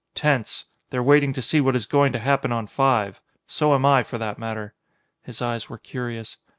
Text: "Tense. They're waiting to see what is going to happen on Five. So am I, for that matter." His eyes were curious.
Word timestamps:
"Tense. 0.15 0.65
They're 0.89 1.03
waiting 1.03 1.31
to 1.33 1.43
see 1.43 1.61
what 1.61 1.75
is 1.75 1.85
going 1.85 2.11
to 2.13 2.17
happen 2.17 2.51
on 2.51 2.65
Five. 2.65 3.21
So 3.45 3.75
am 3.75 3.85
I, 3.85 4.01
for 4.01 4.17
that 4.17 4.39
matter." 4.39 4.73
His 5.21 5.43
eyes 5.43 5.69
were 5.69 5.77
curious. 5.77 6.37